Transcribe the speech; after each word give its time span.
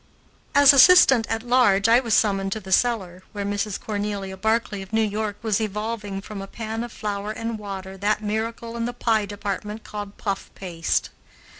As 0.55 0.73
assistant 0.73 1.27
at 1.27 1.43
large 1.43 1.87
I 1.87 1.99
was 1.99 2.15
summoned 2.15 2.51
to 2.53 2.59
the 2.59 2.71
cellar, 2.71 3.21
where 3.33 3.45
Mrs. 3.45 3.79
Cornelia 3.79 4.35
Barclay 4.35 4.81
of 4.81 4.91
New 4.91 5.03
York 5.03 5.37
was 5.43 5.61
evolving 5.61 6.21
from 6.21 6.41
a 6.41 6.47
pan 6.47 6.83
of 6.83 6.91
flour 6.91 7.29
and 7.31 7.59
water 7.59 7.97
that 7.97 8.23
miracle 8.23 8.75
in 8.75 8.85
the 8.85 8.93
pie 8.93 9.27
department 9.27 9.83
called 9.83 10.17
puff 10.17 10.49
paste. 10.55 11.11